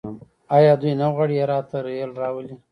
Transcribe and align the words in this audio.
آیا 0.57 0.73
دوی 0.81 0.93
نه 1.01 1.07
غواړي 1.13 1.35
هرات 1.43 1.65
ته 1.71 1.77
ریل 1.87 2.11
راولي؟ 2.21 2.55